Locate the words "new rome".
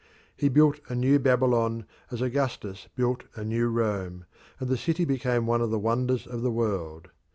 3.43-4.25